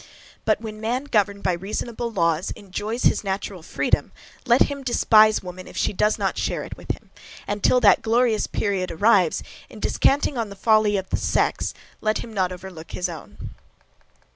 [0.45, 4.11] But, when man, governed by reasonable laws, enjoys his natural freedom,
[4.47, 7.11] let him despise woman, if she do not share it with him;
[7.45, 12.17] and, till that glorious period arrives, in descanting on the folly of the sex, let
[12.17, 13.51] him not overlook his own.